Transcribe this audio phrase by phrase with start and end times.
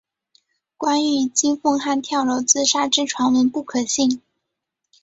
[0.77, 4.23] 关于金凤汉跳楼自杀之传闻不可信。